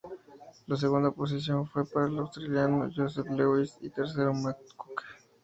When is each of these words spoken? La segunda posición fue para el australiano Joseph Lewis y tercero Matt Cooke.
La 0.65 0.75
segunda 0.77 1.11
posición 1.11 1.67
fue 1.67 1.85
para 1.85 2.07
el 2.07 2.17
australiano 2.17 2.89
Joseph 2.91 3.27
Lewis 3.29 3.77
y 3.81 3.91
tercero 3.91 4.33
Matt 4.33 4.57
Cooke. 4.75 5.03